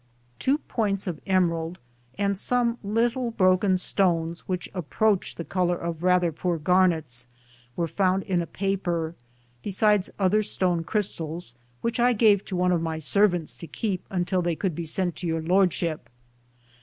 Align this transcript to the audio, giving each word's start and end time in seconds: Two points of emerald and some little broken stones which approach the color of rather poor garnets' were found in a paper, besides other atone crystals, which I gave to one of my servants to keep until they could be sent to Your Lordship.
Two 0.39 0.57
points 0.57 1.05
of 1.05 1.21
emerald 1.27 1.77
and 2.17 2.35
some 2.35 2.79
little 2.83 3.29
broken 3.29 3.77
stones 3.77 4.39
which 4.47 4.67
approach 4.73 5.35
the 5.35 5.43
color 5.45 5.77
of 5.77 6.01
rather 6.01 6.31
poor 6.31 6.57
garnets' 6.57 7.27
were 7.75 7.87
found 7.87 8.23
in 8.23 8.41
a 8.41 8.47
paper, 8.47 9.13
besides 9.61 10.09
other 10.17 10.39
atone 10.39 10.83
crystals, 10.83 11.53
which 11.81 11.99
I 11.99 12.13
gave 12.13 12.43
to 12.45 12.55
one 12.55 12.71
of 12.71 12.81
my 12.81 12.97
servants 12.97 13.55
to 13.57 13.67
keep 13.67 14.03
until 14.09 14.41
they 14.41 14.55
could 14.55 14.73
be 14.73 14.85
sent 14.85 15.17
to 15.17 15.27
Your 15.27 15.43
Lordship. 15.43 16.09